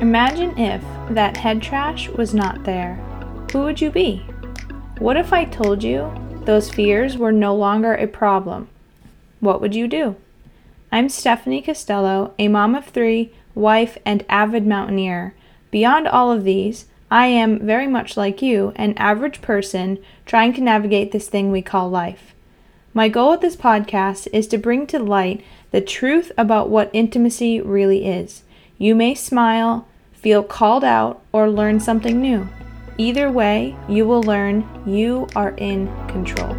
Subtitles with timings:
[0.00, 2.96] Imagine if that head trash was not there.
[3.50, 4.18] Who would you be?
[4.98, 6.12] What if I told you
[6.44, 8.68] those fears were no longer a problem?
[9.40, 10.16] What would you do?
[10.92, 15.34] I'm Stephanie Costello, a mom of three, wife, and avid mountaineer.
[15.70, 20.60] Beyond all of these, I am very much like you, an average person trying to
[20.60, 22.34] navigate this thing we call life.
[22.92, 27.62] My goal with this podcast is to bring to light the truth about what intimacy
[27.62, 28.42] really is.
[28.78, 32.46] You may smile, feel called out, or learn something new.
[32.98, 36.54] Either way, you will learn you are in control.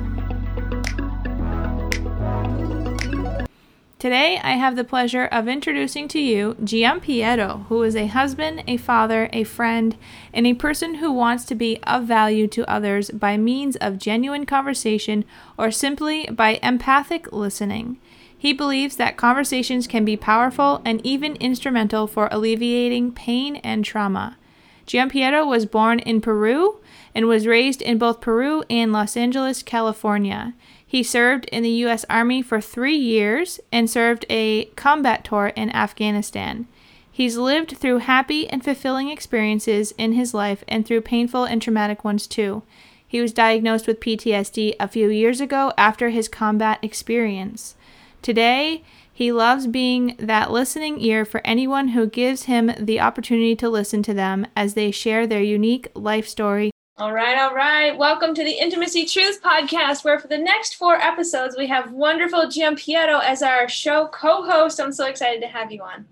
[3.99, 8.77] Today, I have the pleasure of introducing to you Giampiero, who is a husband, a
[8.77, 9.95] father, a friend,
[10.33, 14.47] and a person who wants to be of value to others by means of genuine
[14.47, 15.23] conversation
[15.55, 17.99] or simply by empathic listening.
[18.37, 24.37] He believes that conversations can be powerful and even instrumental for alleviating pain and trauma.
[24.85, 26.79] Giampiero was born in Peru
[27.13, 30.53] and was raised in both Peru and Los Angeles, California.
[30.85, 32.05] He served in the U.S.
[32.09, 36.67] Army for three years and served a combat tour in Afghanistan.
[37.11, 42.05] He's lived through happy and fulfilling experiences in his life and through painful and traumatic
[42.05, 42.61] ones too.
[43.05, 47.75] He was diagnosed with PTSD a few years ago after his combat experience.
[48.21, 53.69] Today, he loves being that listening ear for anyone who gives him the opportunity to
[53.69, 57.95] listen to them as they share their unique life story all right, all right.
[57.95, 62.47] Welcome to the Intimacy Truth podcast, where for the next four episodes, we have wonderful
[62.47, 64.81] Giampiero as our show co host.
[64.81, 66.07] I'm so excited to have you on.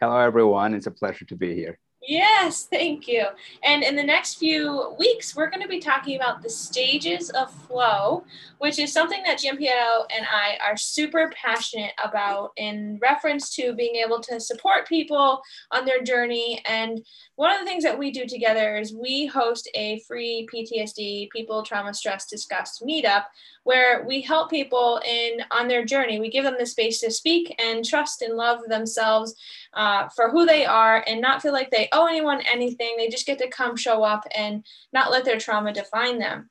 [0.00, 0.72] Hello, everyone.
[0.72, 1.78] It's a pleasure to be here.
[2.02, 3.26] Yes, thank you.
[3.62, 7.52] And in the next few weeks, we're going to be talking about the stages of
[7.52, 8.24] flow,
[8.56, 13.74] which is something that Jim Giampiero and I are super passionate about in reference to
[13.74, 16.62] being able to support people on their journey.
[16.66, 17.04] And
[17.36, 21.62] one of the things that we do together is we host a free PTSD, people
[21.62, 23.24] trauma stress discussed meetup
[23.64, 26.18] where we help people in on their journey.
[26.18, 29.34] We give them the space to speak and trust and love themselves
[29.74, 32.94] uh, for who they are and not feel like they owe anyone anything.
[32.96, 36.50] They just get to come show up and not let their trauma define them.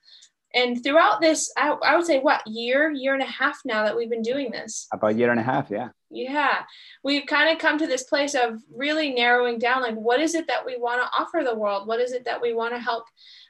[0.54, 3.96] And throughout this, I, I would say, what year, year and a half now that
[3.96, 4.88] we've been doing this?
[4.92, 5.90] About a year and a half, yeah.
[6.10, 6.64] Yeah,
[7.04, 10.48] we've kind of come to this place of really narrowing down like, what is it
[10.48, 11.88] that we want to offer the world?
[11.88, 13.04] What is it that we want to help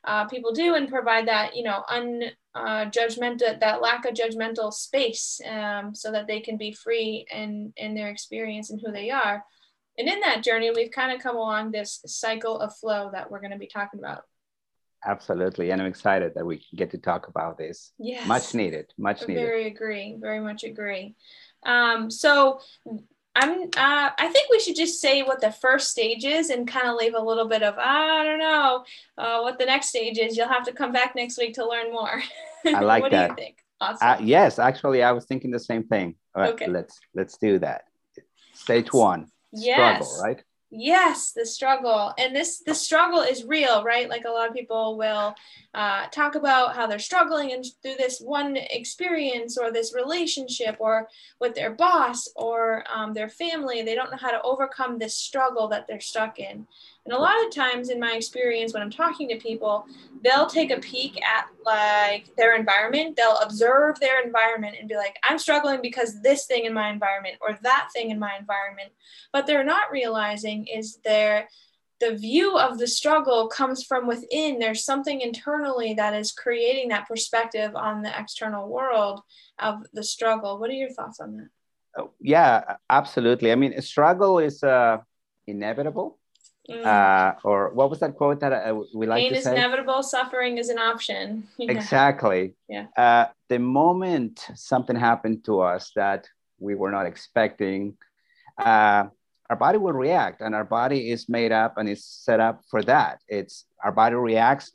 [0.04, 2.24] uh, people do and provide that, you know, un
[2.54, 7.72] uh, judgmental, that lack of judgmental space um, so that they can be free in,
[7.78, 9.46] in their experience and who they are.
[9.98, 13.42] And in that journey, we've kind of come along this cycle of flow that we're
[13.42, 14.24] going to be talking about.
[15.06, 15.72] Absolutely.
[15.72, 17.92] And I'm excited that we get to talk about this.
[17.98, 18.28] Yes.
[18.28, 18.92] Much needed.
[18.98, 19.42] Much needed.
[19.42, 20.18] Very agree.
[20.20, 21.16] Very much agree.
[21.66, 22.60] Um, so
[23.36, 26.88] I'm uh, I think we should just say what the first stage is and kind
[26.88, 28.84] of leave a little bit of I don't know
[29.18, 30.36] uh, what the next stage is.
[30.36, 32.22] You'll have to come back next week to learn more.
[32.66, 33.28] I like what that.
[33.28, 33.58] do you think?
[33.80, 34.08] Awesome.
[34.08, 36.16] Uh, yes, actually, I was thinking the same thing.
[36.36, 36.68] All right, Okay.
[36.68, 37.84] let's let's do that.
[38.54, 40.06] Stage one, yes.
[40.06, 40.44] struggle, right?
[40.72, 44.08] Yes, the struggle, and this the struggle is real, right?
[44.08, 45.34] Like a lot of people will
[45.74, 51.08] uh, talk about how they're struggling and through this one experience or this relationship or
[51.40, 55.68] with their boss or um, their family, they don't know how to overcome this struggle
[55.70, 56.68] that they're stuck in.
[57.10, 59.88] And a lot of times, in my experience, when I'm talking to people,
[60.24, 63.16] they'll take a peek at like their environment.
[63.16, 67.38] They'll observe their environment and be like, "I'm struggling because this thing in my environment
[67.42, 68.92] or that thing in my environment."
[69.34, 71.50] But they're not realizing is their
[72.00, 74.60] the view of the struggle comes from within.
[74.60, 79.22] There's something internally that is creating that perspective on the external world
[79.58, 80.60] of the struggle.
[80.60, 81.48] What are your thoughts on that?
[81.98, 83.52] Oh, yeah, absolutely.
[83.52, 85.00] I mean, struggle is uh,
[85.48, 86.19] inevitable.
[86.70, 86.86] Mm.
[86.86, 90.58] Uh, or what was that quote that uh, we like Pain to is inevitable, suffering
[90.58, 91.48] is an option.
[91.58, 91.72] Yeah.
[91.72, 92.54] Exactly.
[92.68, 92.86] Yeah.
[92.96, 96.28] Uh, the moment something happened to us that
[96.60, 97.98] we were not expecting,
[98.58, 99.06] uh,
[99.50, 102.84] our body will react, and our body is made up and is set up for
[102.84, 103.20] that.
[103.28, 104.72] It's our body reacts,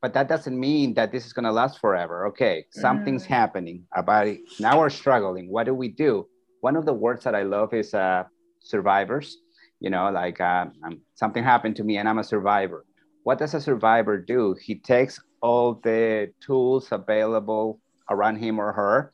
[0.00, 2.26] but that doesn't mean that this is going to last forever.
[2.28, 3.28] Okay, something's Mm.
[3.40, 3.84] happening.
[3.92, 5.50] Our body now we're struggling.
[5.50, 6.26] What do we do?
[6.60, 8.24] One of the words that I love is uh,
[8.60, 9.36] survivors.
[9.80, 12.84] You know, like uh, um, something happened to me and I'm a survivor.
[13.24, 14.56] What does a survivor do?
[14.60, 19.12] He takes all the tools available around him or her.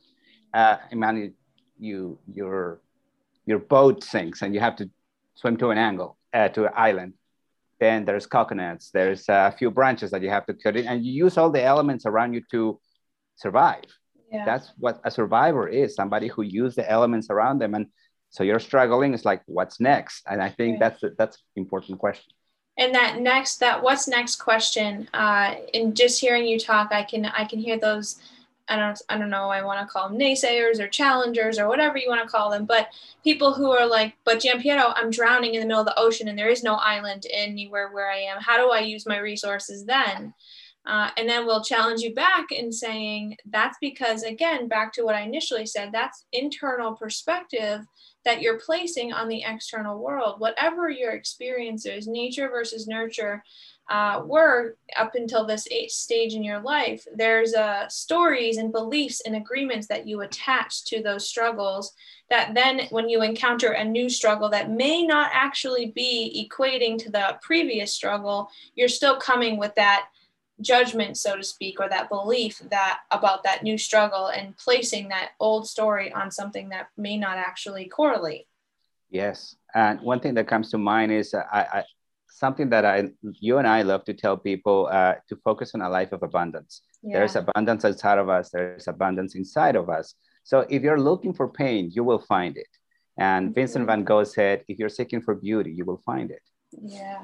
[0.53, 1.33] Uh, imagine
[1.79, 2.79] you your
[3.45, 4.89] your boat sinks and you have to
[5.35, 7.13] swim to an angle uh, to an island.
[7.79, 8.91] Then there's coconuts.
[8.91, 11.61] There's a few branches that you have to cut in, and you use all the
[11.61, 12.79] elements around you to
[13.35, 13.83] survive.
[14.31, 14.45] Yeah.
[14.45, 17.73] That's what a survivor is: somebody who used the elements around them.
[17.73, 17.87] And
[18.33, 19.13] So you're struggling.
[19.13, 20.23] It's like, what's next?
[20.27, 20.97] And I think right.
[20.99, 22.33] that's that's important question.
[22.79, 27.25] And that next, that what's next question, uh, and just hearing you talk, I can
[27.27, 28.19] I can hear those.
[28.67, 29.49] I don't I don't know.
[29.49, 32.65] I want to call them naysayers or challengers or whatever you want to call them,
[32.65, 32.87] but
[33.23, 36.39] people who are like, but Giampiero, I'm drowning in the middle of the ocean and
[36.39, 38.41] there is no island anywhere where I am.
[38.41, 40.33] How do I use my resources then?
[40.85, 45.15] Uh, and then we'll challenge you back in saying that's because, again, back to what
[45.15, 47.85] I initially said, that's internal perspective
[48.25, 50.39] that you're placing on the external world.
[50.39, 53.43] Whatever your experience is, nature versus nurture,
[53.89, 59.35] uh, were up until this stage in your life, there's uh, stories and beliefs and
[59.35, 61.93] agreements that you attach to those struggles.
[62.29, 67.11] That then, when you encounter a new struggle that may not actually be equating to
[67.11, 70.07] the previous struggle, you're still coming with that
[70.61, 75.31] judgment so to speak or that belief that about that new struggle and placing that
[75.39, 78.45] old story on something that may not actually correlate.
[79.09, 81.83] Yes and one thing that comes to mind is uh, I, I,
[82.27, 85.89] something that i you and i love to tell people uh, to focus on a
[85.89, 86.81] life of abundance.
[87.01, 87.19] Yeah.
[87.19, 90.15] there's abundance outside of us there's abundance inside of us.
[90.45, 92.67] So if you're looking for pain you will find it.
[93.17, 93.53] And mm-hmm.
[93.53, 96.41] vincent van gogh said if you're seeking for beauty you will find it.
[96.81, 97.21] Yeah.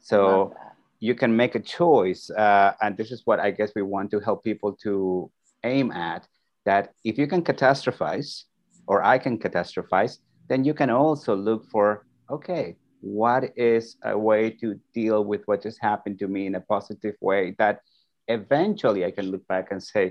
[0.00, 0.54] So
[1.00, 4.20] you can make a choice uh, and this is what i guess we want to
[4.20, 5.30] help people to
[5.64, 6.26] aim at
[6.64, 8.44] that if you can catastrophize
[8.86, 10.18] or i can catastrophize
[10.48, 15.62] then you can also look for okay what is a way to deal with what
[15.62, 17.80] just happened to me in a positive way that
[18.28, 20.10] eventually i can look back and say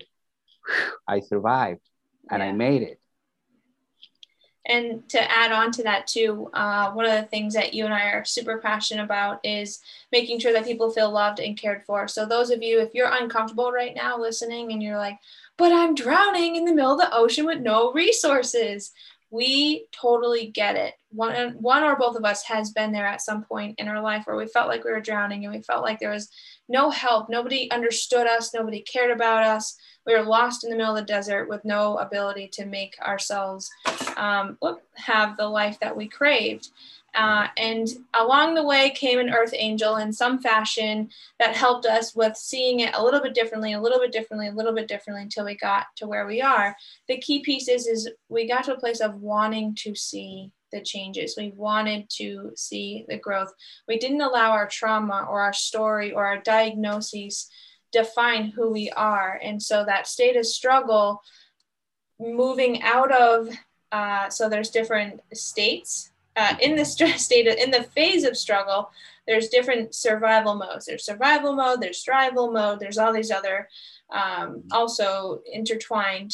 [1.08, 1.82] i survived
[2.32, 2.50] and yeah.
[2.50, 3.00] i made it
[4.68, 7.94] and to add on to that too uh, one of the things that you and
[7.94, 9.80] i are super passionate about is
[10.12, 12.08] making sure that people feel loved and cared for.
[12.08, 15.18] So those of you if you're uncomfortable right now listening and you're like
[15.58, 18.92] but i'm drowning in the middle of the ocean with no resources
[19.30, 20.94] we totally get it.
[21.10, 24.26] One, one or both of us has been there at some point in our life
[24.26, 26.30] where we felt like we were drowning and we felt like there was
[26.70, 27.30] no help.
[27.30, 28.54] Nobody understood us.
[28.54, 31.98] Nobody cared about us we were lost in the middle of the desert with no
[31.98, 33.70] ability to make ourselves
[34.16, 34.58] um,
[34.96, 36.70] have the life that we craved.
[37.14, 41.10] Uh, and along the way came an earth angel in some fashion
[41.40, 44.52] that helped us with seeing it a little bit differently, a little bit differently, a
[44.52, 46.76] little bit differently until we got to where we are.
[47.08, 50.82] The key piece is, is we got to a place of wanting to see the
[50.82, 51.36] changes.
[51.38, 53.54] We wanted to see the growth.
[53.88, 57.50] We didn't allow our trauma or our story or our diagnoses
[57.98, 59.40] define who we are.
[59.44, 61.22] And so that state of struggle,
[62.20, 63.50] moving out of,
[63.92, 66.86] uh, so there's different states uh, in the
[67.18, 68.92] state, of, in the phase of struggle,
[69.26, 70.86] there's different survival modes.
[70.86, 73.68] There's survival mode, there's thrival mode, there's all these other
[74.10, 76.34] um, also intertwined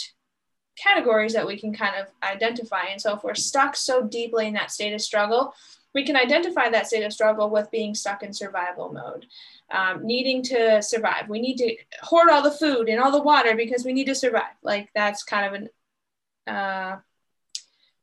[0.75, 2.85] categories that we can kind of identify.
[2.91, 5.53] And so if we're stuck so deeply in that state of struggle,
[5.93, 9.25] we can identify that state of struggle with being stuck in survival mode
[9.73, 11.27] um, needing to survive.
[11.27, 14.15] We need to hoard all the food and all the water because we need to
[14.15, 14.53] survive.
[14.61, 16.97] Like that's kind of an uh,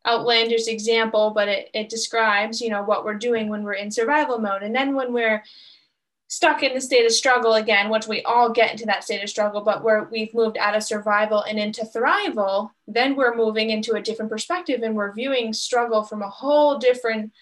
[0.06, 4.38] outlandish example, but it, it describes, you know, what we're doing when we're in survival
[4.38, 4.62] mode.
[4.62, 5.44] And then when we're
[6.26, 9.28] stuck in the state of struggle again, which we all get into that state of
[9.28, 13.94] struggle, but where we've moved out of survival and into thrival, then we're moving into
[13.94, 17.32] a different perspective and we're viewing struggle from a whole different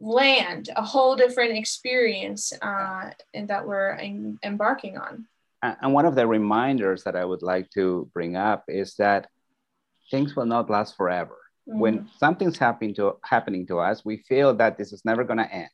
[0.00, 5.26] land, a whole different experience uh, and that we're em- embarking on.
[5.62, 9.28] And one of the reminders that I would like to bring up is that
[10.10, 11.38] things will not last forever.
[11.66, 11.78] Mm.
[11.78, 15.50] When something's happening to happening to us, we feel that this is never going to
[15.50, 15.70] end,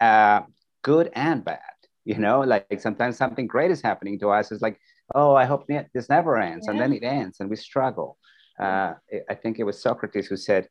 [0.00, 0.42] uh,
[0.82, 1.60] good and bad.
[2.04, 4.52] You know, like sometimes something great is happening to us.
[4.52, 4.78] It's like,
[5.14, 6.72] oh, I hope this never ends, yeah.
[6.72, 8.18] and then it ends, and we struggle.
[8.60, 8.94] Uh,
[9.30, 10.68] I think it was Socrates who said,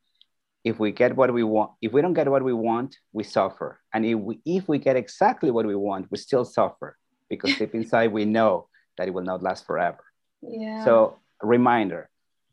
[0.65, 3.79] if we get what we want if we don't get what we want we suffer.
[3.93, 6.98] And if we if we get exactly what we want we still suffer
[7.29, 8.67] because deep inside we know
[8.98, 10.03] that it will not last forever.
[10.41, 10.84] Yeah.
[10.84, 12.10] So reminder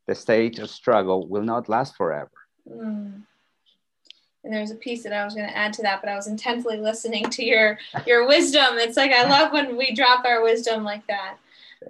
[0.07, 2.31] the stage of struggle will not last forever.
[2.69, 3.23] Mm.
[4.45, 6.29] and there's a piece that i was going to add to that but i was
[6.29, 7.77] intently listening to your
[8.07, 8.79] your wisdom.
[8.85, 11.39] It's like i love when we drop our wisdom like that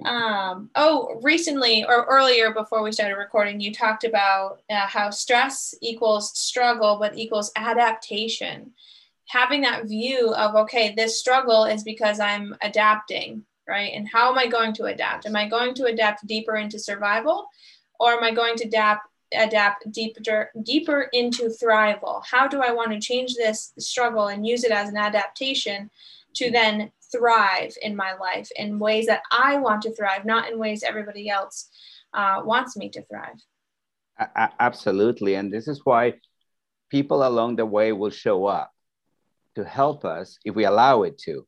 [0.05, 5.75] um, oh, recently or earlier before we started recording, you talked about uh, how stress
[5.81, 8.73] equals struggle, but equals adaptation.
[9.29, 13.93] Having that view of, okay, this struggle is because I'm adapting, right?
[13.95, 15.27] And how am I going to adapt?
[15.27, 17.47] Am I going to adapt deeper into survival
[17.99, 19.09] or am I going to adapt?
[19.35, 24.63] adapt deeper deeper into thrival how do i want to change this struggle and use
[24.63, 25.91] it as an adaptation
[26.35, 30.59] to then thrive in my life in ways that I want to thrive, not in
[30.59, 31.69] ways everybody else
[32.15, 33.39] uh, wants me to thrive.
[34.19, 35.35] A- absolutely.
[35.35, 36.15] And this is why
[36.91, 38.71] people along the way will show up
[39.55, 41.47] to help us if we allow it to,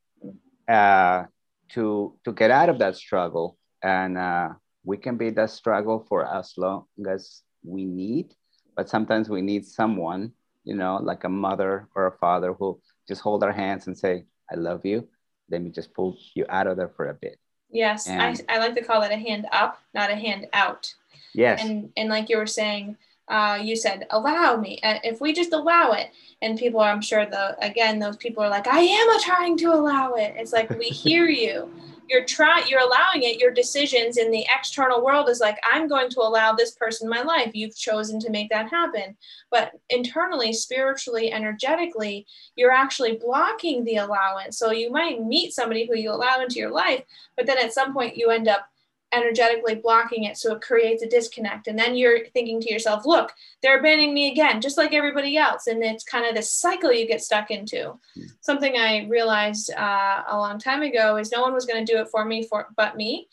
[0.69, 1.25] uh,
[1.71, 4.51] to to get out of that struggle, and uh,
[4.85, 8.35] we can be that struggle for as long as we need.
[8.77, 10.33] But sometimes we need someone,
[10.65, 14.25] you know, like a mother or a father who just hold our hands and say,
[14.51, 15.09] "I love you."
[15.51, 17.39] Let me just pull you out of there for a bit.
[17.71, 20.95] Yes, and, I, I like to call it a hand up, not a hand out.
[21.35, 21.63] Yes.
[21.63, 22.97] And and like you were saying,
[23.29, 24.79] uh, you said allow me.
[24.83, 26.11] Uh, if we just allow it,
[26.41, 29.73] and people, are, I'm sure the again those people are like, I am trying to
[29.73, 30.35] allow it.
[30.37, 31.69] It's like we hear you
[32.09, 36.11] you're trying you're allowing it your decisions in the external world is like i'm going
[36.11, 37.51] to allow this person my life.
[37.55, 39.17] You've chosen to make that happen.
[39.51, 44.59] But internally spiritually energetically you're actually blocking the allowance.
[44.59, 47.03] So you might meet somebody who you allow into your life
[47.37, 48.69] but then at some point you end up
[49.15, 51.67] energetically blocking it so it creates a disconnect.
[51.67, 55.67] And then you're thinking to yourself look they're abandoning me again just like everybody else.
[55.67, 57.99] And it's kind of this cycle you get stuck into.
[58.41, 62.01] Something i realized uh, a long time ago is no one was going to do
[62.01, 63.29] it for me for but me.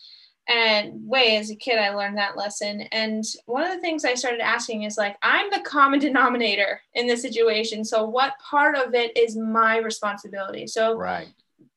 [0.48, 2.82] And way as a kid i learned that lesson.
[2.92, 7.08] And one of the things i started asking is like i'm the common denominator in
[7.08, 10.68] this situation so what part of it is my responsibility?
[10.68, 11.30] So right.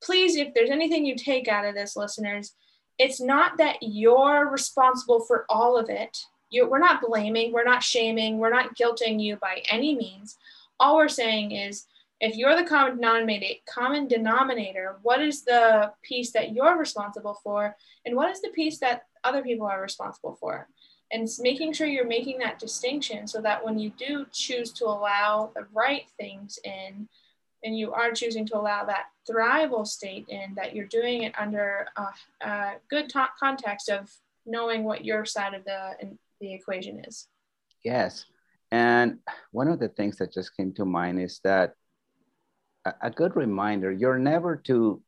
[0.02, 2.54] please if there's anything you take out of this listeners
[2.98, 6.18] it's not that you're responsible for all of it.
[6.50, 10.38] You, we're not blaming, we're not shaming, we're not guilting you by any means.
[10.78, 11.86] All we're saying is
[12.20, 17.76] if you're the common denominator, common denominator, what is the piece that you're responsible for,
[18.06, 20.68] and what is the piece that other people are responsible for?
[21.12, 25.50] And making sure you're making that distinction so that when you do choose to allow
[25.54, 27.08] the right things in,
[27.64, 31.86] and you are choosing to allow that thrival state in, that you're doing it under
[31.96, 34.12] a, a good t- context of
[34.46, 37.28] knowing what your side of the the equation is.
[37.82, 38.26] Yes,
[38.70, 39.18] and
[39.50, 41.74] one of the things that just came to mind is that
[42.84, 45.02] a, a good reminder: you're never too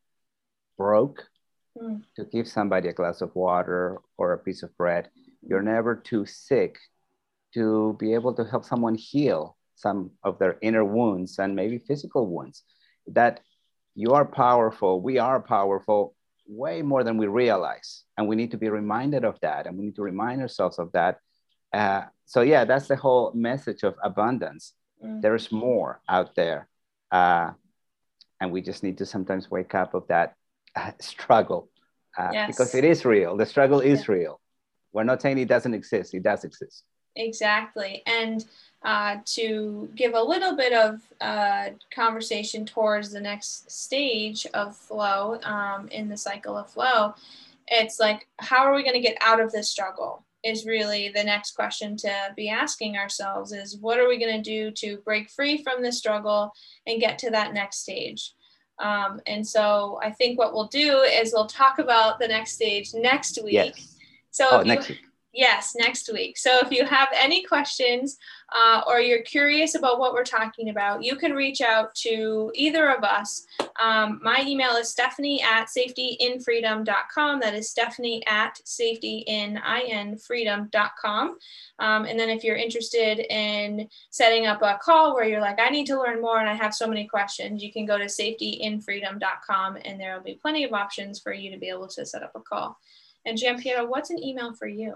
[0.77, 1.23] broke
[1.79, 2.01] mm.
[2.15, 5.09] to give somebody a glass of water or a piece of bread.
[5.47, 6.77] You're never too sick
[7.53, 12.27] to be able to help someone heal some of their inner wounds and maybe physical
[12.27, 12.63] wounds.
[13.07, 13.39] That
[13.95, 16.15] you are powerful, we are powerful
[16.47, 18.03] way more than we realize.
[18.17, 19.67] And we need to be reminded of that.
[19.67, 21.19] And we need to remind ourselves of that.
[21.71, 24.73] Uh, so, yeah, that's the whole message of abundance.
[25.03, 25.21] Mm.
[25.21, 26.67] There's more out there.
[27.11, 27.51] Uh,
[28.41, 30.35] and we just need to sometimes wake up of that
[30.75, 31.69] uh, struggle
[32.17, 32.47] uh, yes.
[32.47, 33.37] because it is real.
[33.37, 34.15] The struggle is yeah.
[34.15, 34.41] real.
[34.93, 36.83] We're not saying it doesn't exist, it does exist.
[37.17, 38.03] Exactly.
[38.05, 38.45] And
[38.83, 45.39] uh, to give a little bit of uh, conversation towards the next stage of flow
[45.43, 47.13] um, in the cycle of flow,
[47.67, 50.23] it's like, how are we going to get out of this struggle?
[50.43, 54.49] Is really the next question to be asking ourselves is what are we going to
[54.49, 56.53] do to break free from this struggle
[56.85, 58.33] and get to that next stage?
[58.79, 62.93] Um, and so I think what we'll do is we'll talk about the next stage
[62.93, 63.53] next week.
[63.53, 63.95] Yes.
[64.29, 64.99] So oh, next week
[65.33, 66.37] Yes, next week.
[66.37, 68.17] So if you have any questions
[68.55, 72.89] uh, or you're curious about what we're talking about, you can reach out to either
[72.89, 73.45] of us.
[73.79, 77.41] Um, my email is stephanie at safetyinfreedom.com.
[77.41, 81.37] That is stephanie at safetyinfreedom.com.
[81.79, 85.69] Um, and then if you're interested in setting up a call where you're like, I
[85.69, 89.77] need to learn more and I have so many questions, you can go to safetyinfreedom.com
[89.83, 92.31] and there will be plenty of options for you to be able to set up
[92.33, 92.79] a call.
[93.27, 94.95] And Giampiero, what's an email for you?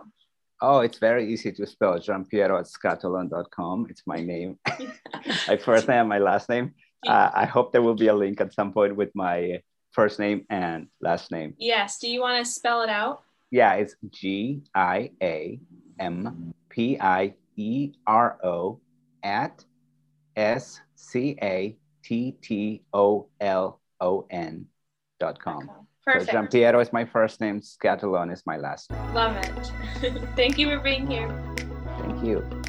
[0.62, 2.00] Oh, it's very easy to spell.
[2.00, 3.88] Giampiero at scattolon.com.
[3.90, 4.58] It's my name,
[5.50, 6.74] my first name, my last name.
[7.06, 9.62] Uh, I hope there will be a link at some point with my
[9.92, 11.56] first name and last name.
[11.58, 12.00] Yes.
[12.00, 13.24] Do you want to spell it out?
[13.50, 15.60] Yeah, it's G I A
[16.00, 18.80] M P I E R O
[19.24, 19.66] at
[20.38, 24.68] S C A T T O L O N
[25.20, 25.70] dot com.
[26.14, 26.32] Perfect.
[26.32, 29.14] So Giampiero is my first name, Scattolon is my last name.
[29.14, 30.26] Love it.
[30.36, 31.30] Thank you for being here.
[32.00, 32.61] Thank you.